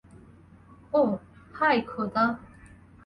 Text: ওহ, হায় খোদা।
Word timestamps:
ওহ, 0.93 1.11
হায় 1.53 1.81
খোদা। 1.81 2.25